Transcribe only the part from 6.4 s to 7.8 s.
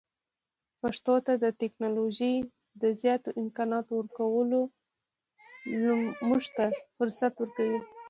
ته فرصت ورکوي.